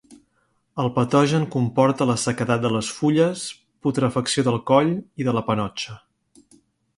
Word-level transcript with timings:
El 0.83 0.87
patogen 0.93 1.43
comporta 1.55 2.07
la 2.11 2.15
sequedat 2.23 2.63
de 2.63 2.71
les 2.77 2.89
fulles, 3.01 3.43
putrefacció 3.87 4.45
del 4.49 4.59
coll 4.73 4.91
i 5.25 5.29
de 5.29 5.37
la 5.39 5.45
panotxa. 5.51 6.01